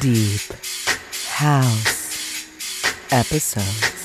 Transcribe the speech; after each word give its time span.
deep 0.00 0.40
house 1.26 2.46
episodes. 3.10 3.97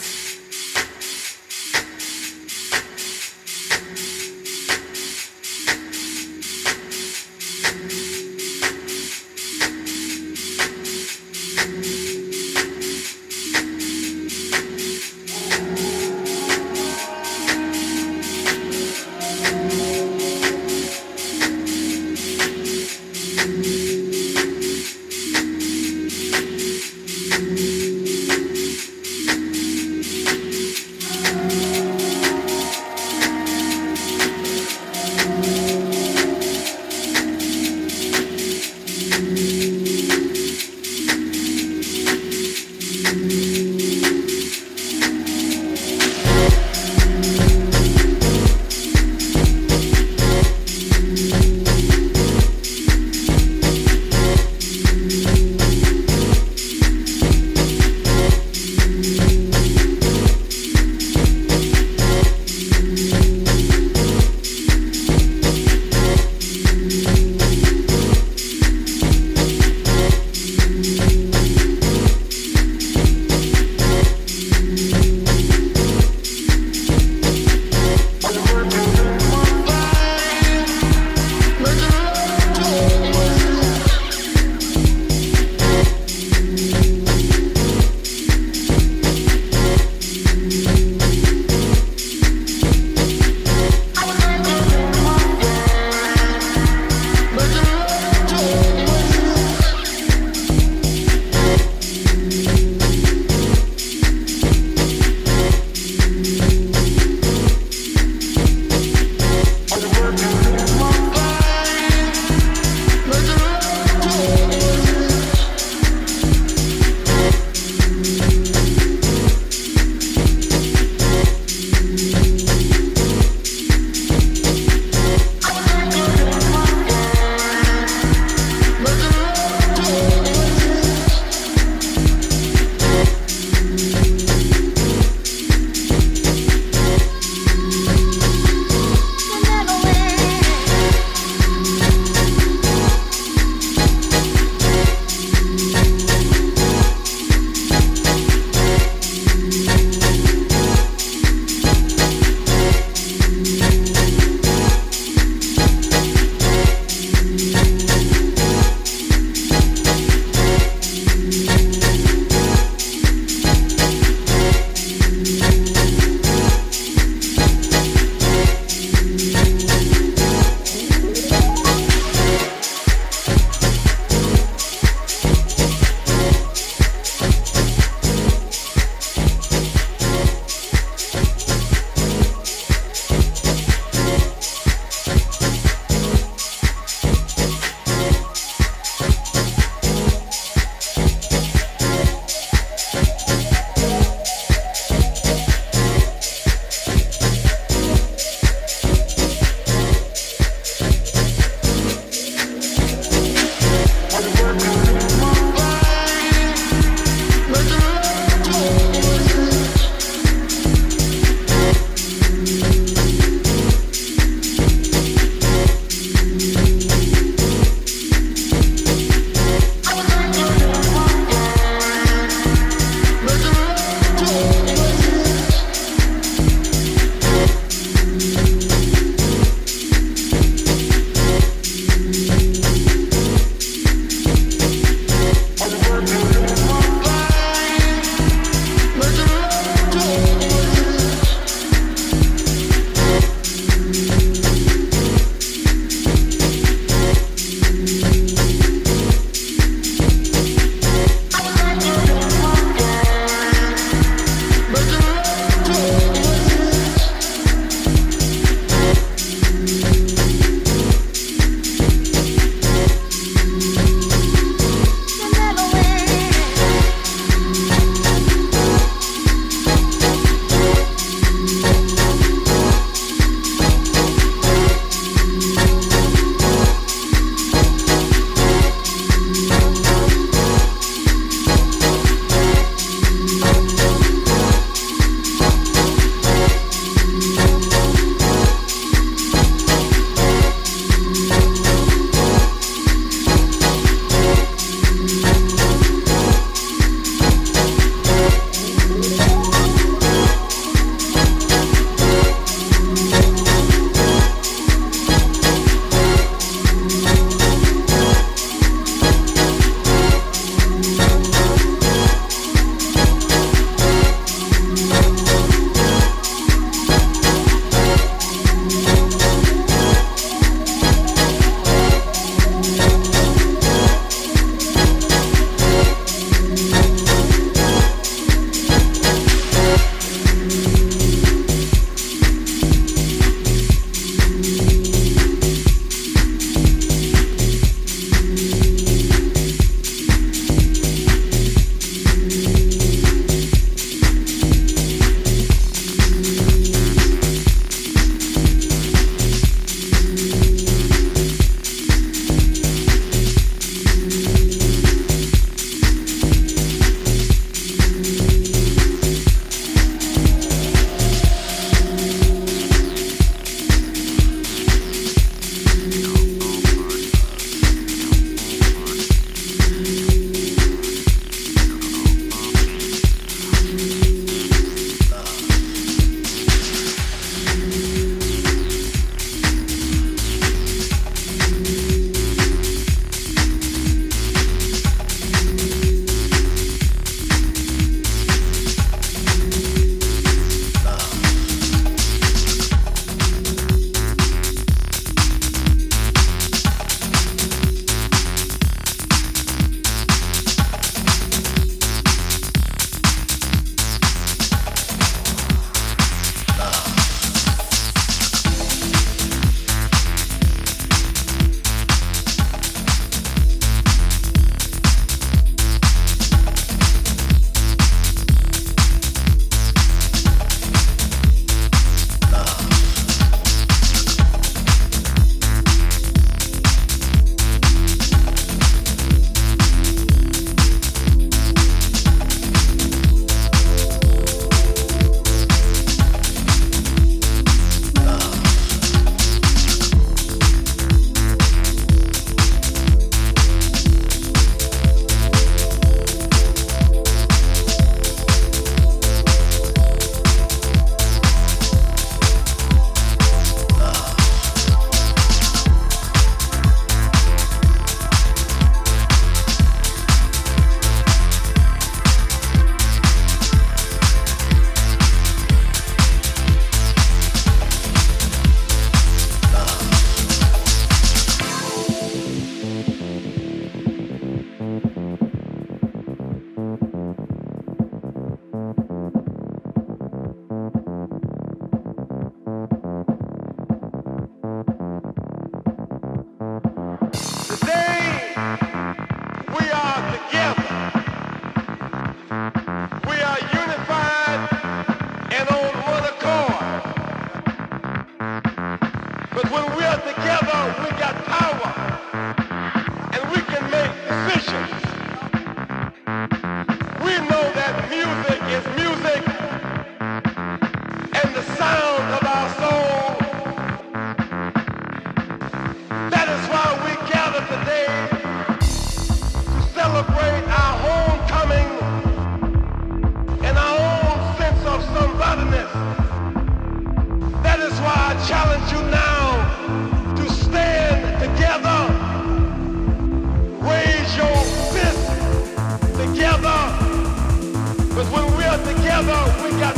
Because 538.03 538.22
when 538.22 538.38
we 538.38 538.43
are 538.43 538.57
together, 538.57 539.43
we 539.43 539.60
got 539.60 539.73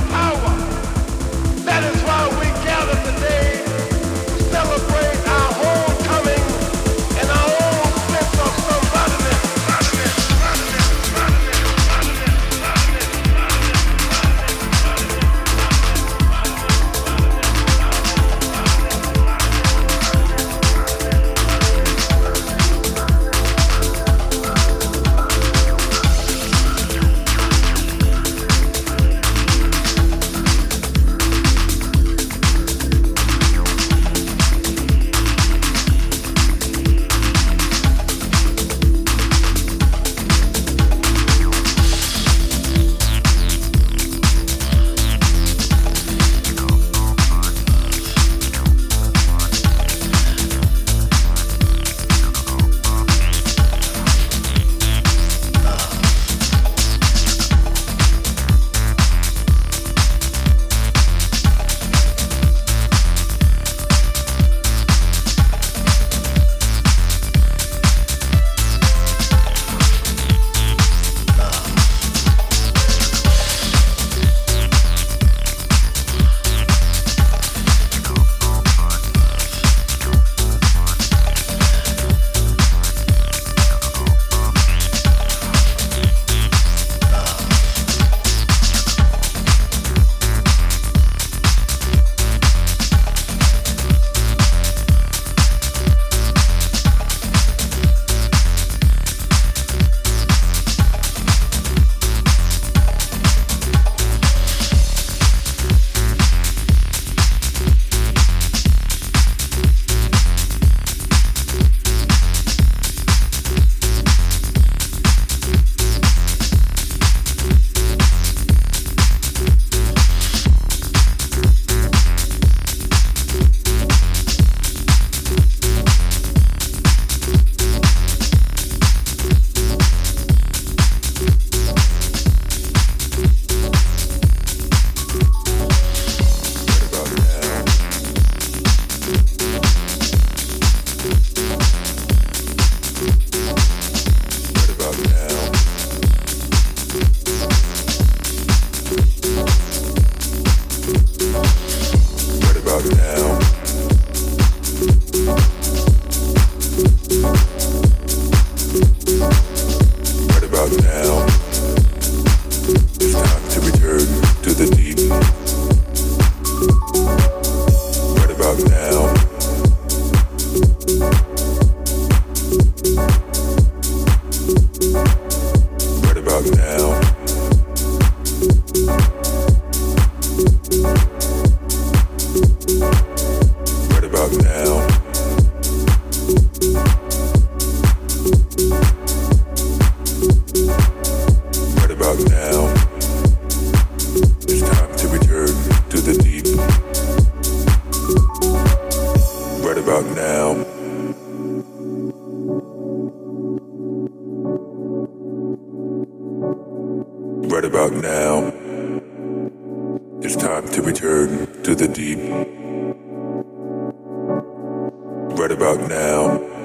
now. 215.96 216.65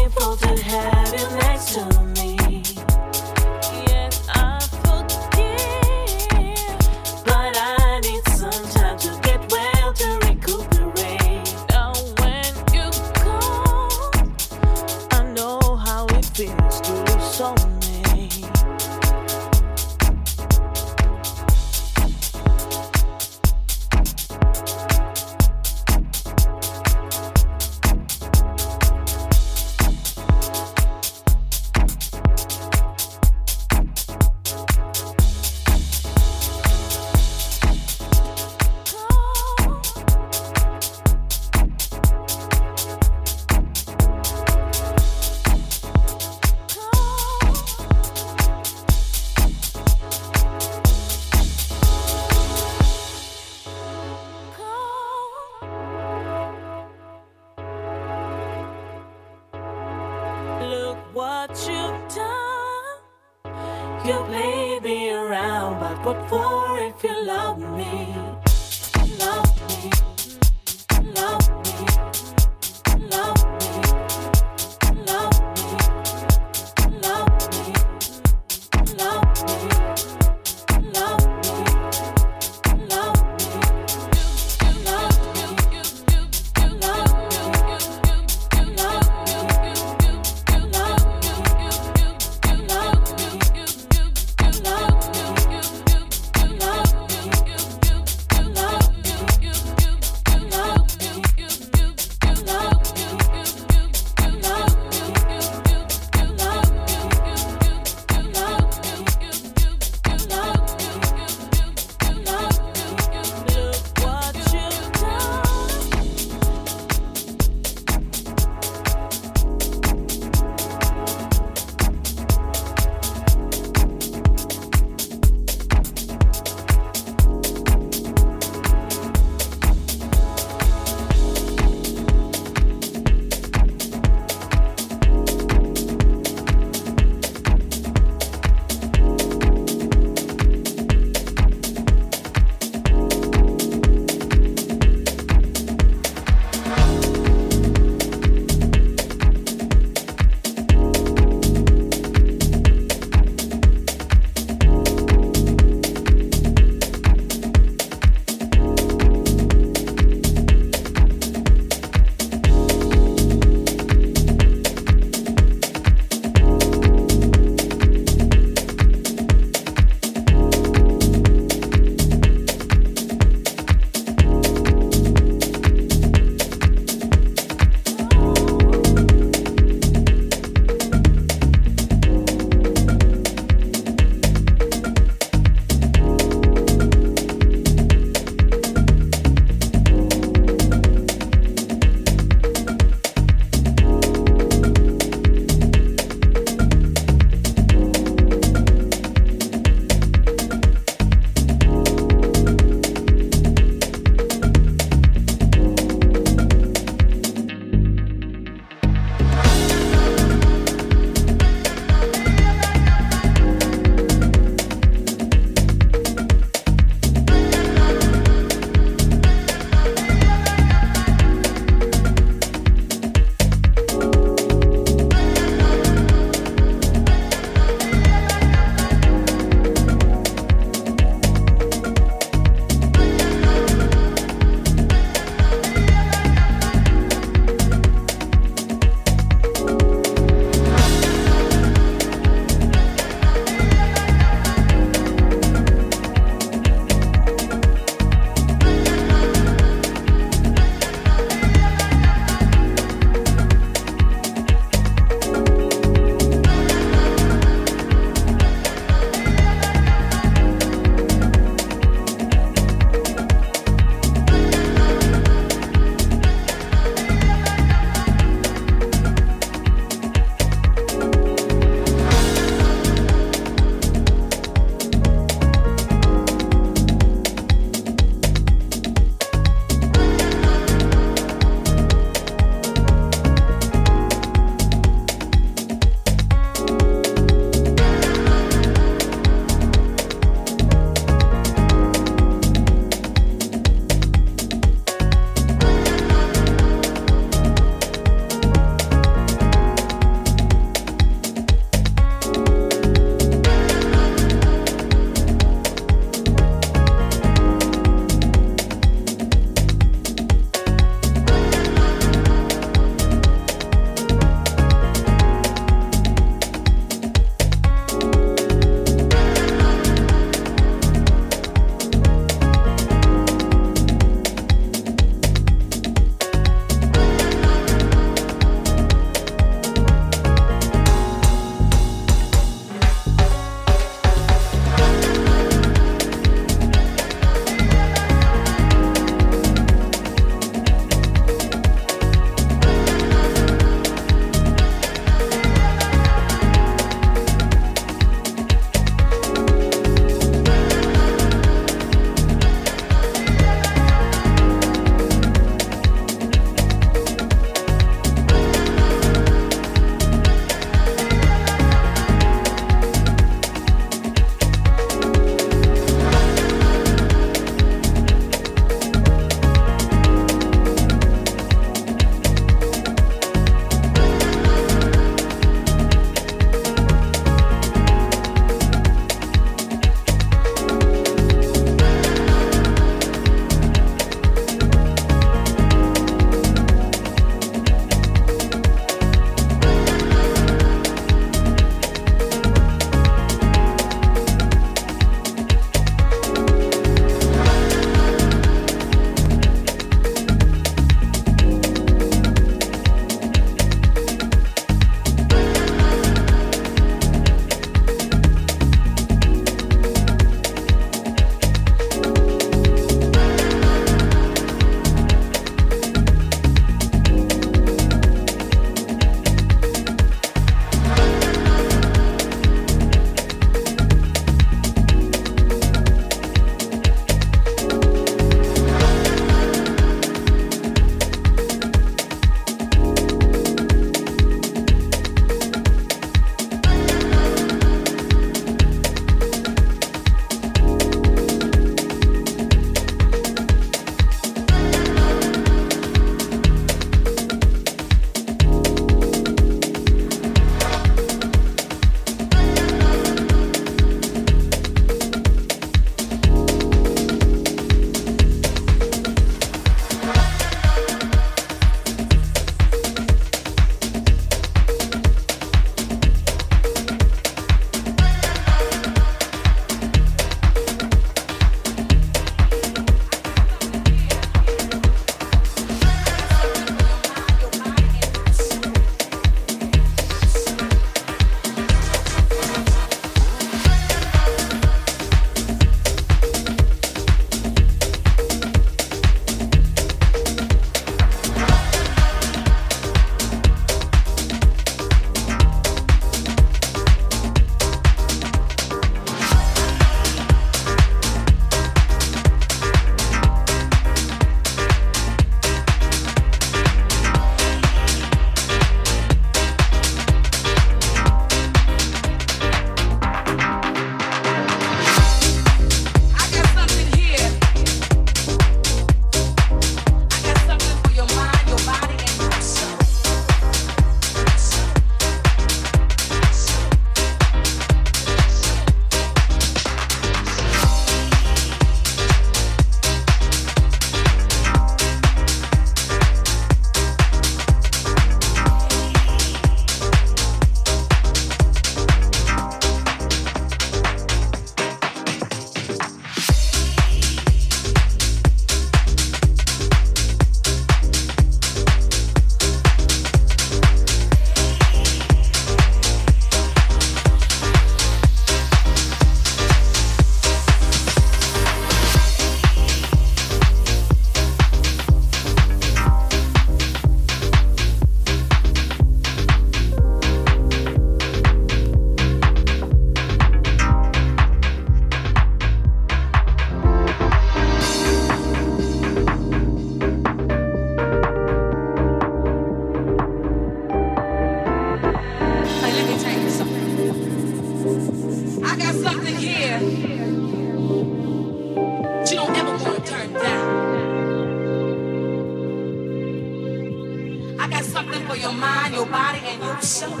I 597.46 597.48
got 597.48 597.64
something 597.64 598.04
for 598.08 598.16
your 598.16 598.32
mind, 598.32 598.74
your 598.74 598.86
body, 598.86 599.20
and 599.22 599.40
your 599.40 599.60
soul. 599.60 600.00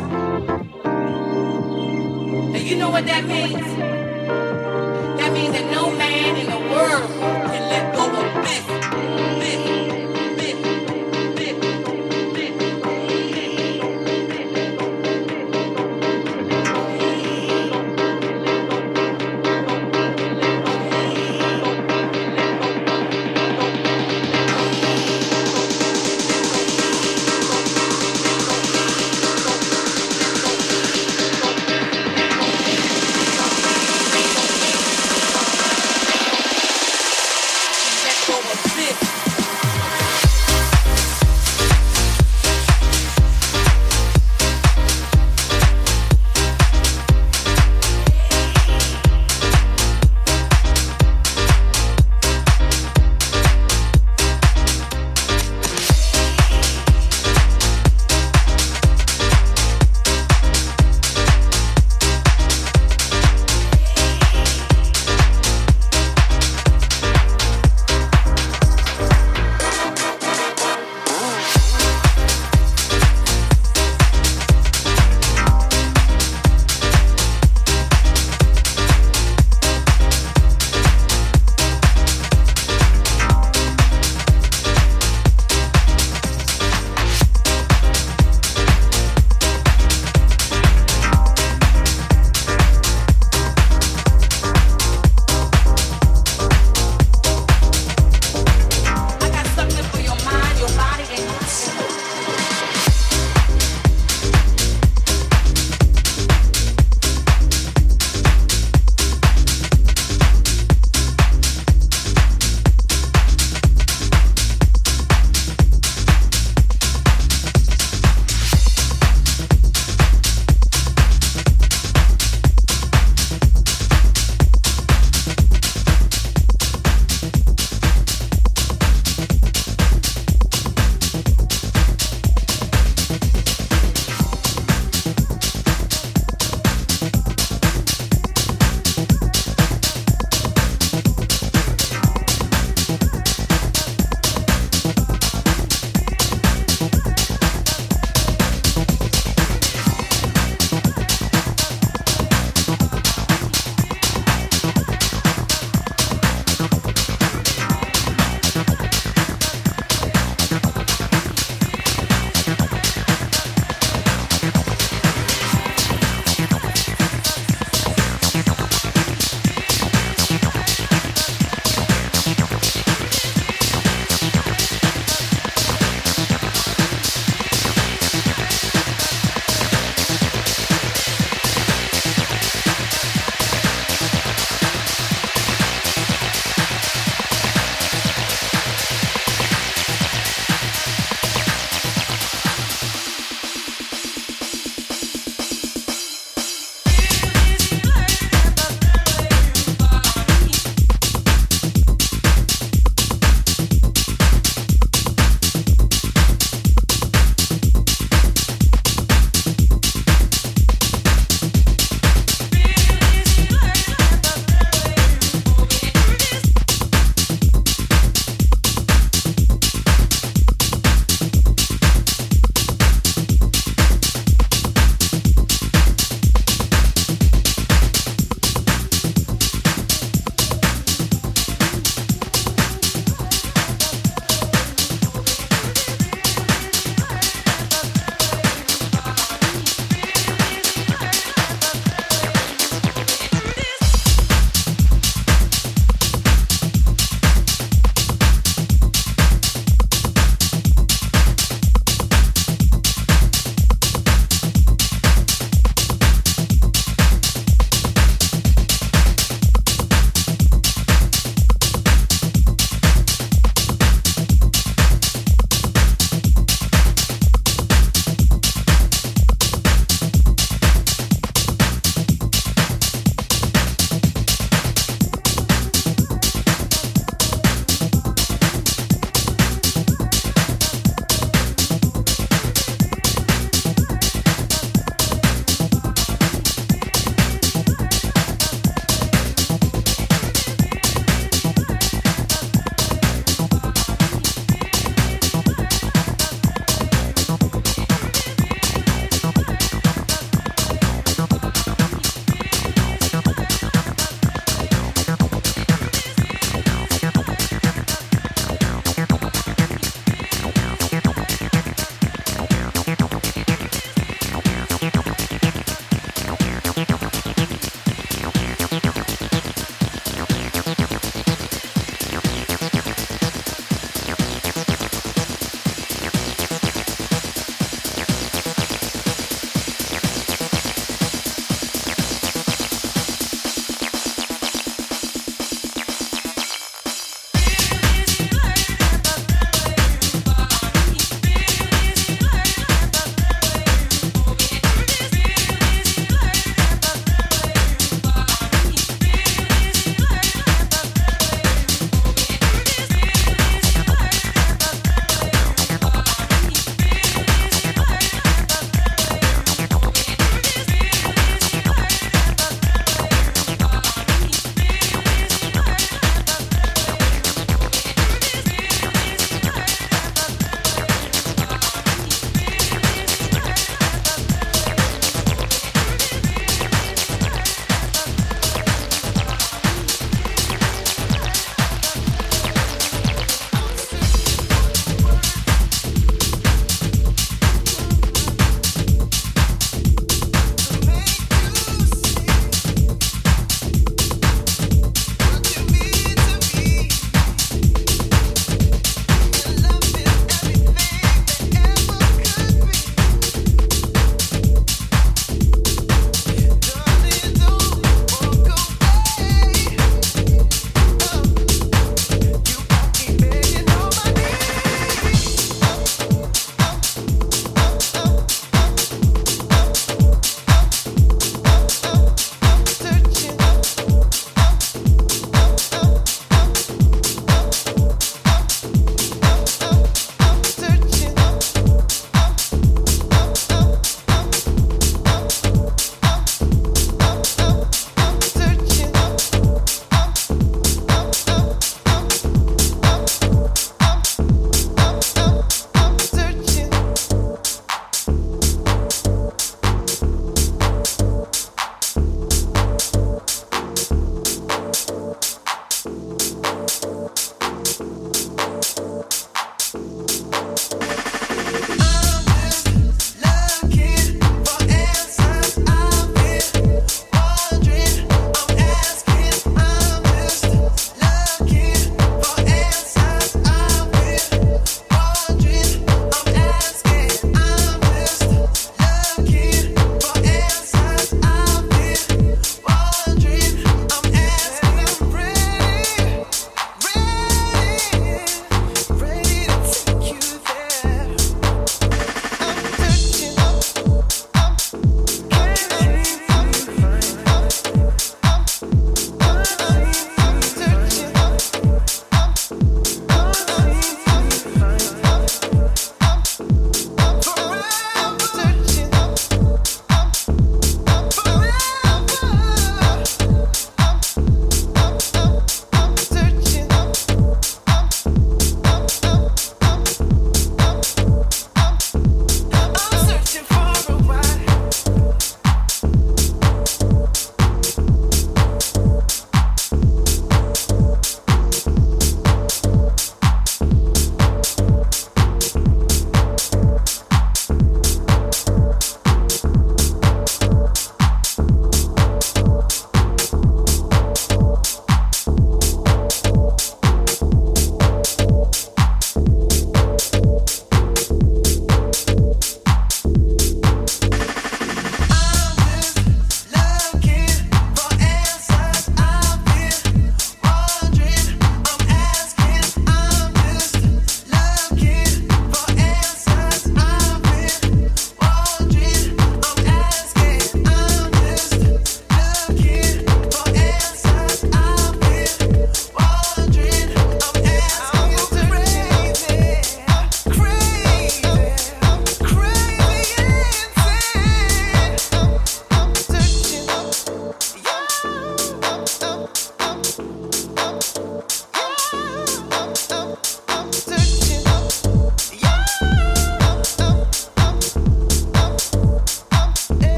And 2.56 2.60
you 2.60 2.74
know 2.74 2.90
what 2.90 3.06
that 3.06 3.24
means? 3.24 3.62
That 5.20 5.32
means 5.32 5.52
that 5.52 5.70
no 5.70 5.88
man 5.92 6.36
in 6.38 6.46
the 6.46 6.58
world 6.74 7.08
can 7.46 7.68
let 7.70 7.94
go 7.94 8.06
of 8.10 8.34
business. 8.42 8.75